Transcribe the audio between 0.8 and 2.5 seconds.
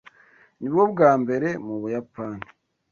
bwa mbere mu Buyapani?